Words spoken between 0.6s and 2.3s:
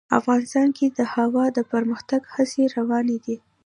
کې د هوا د پرمختګ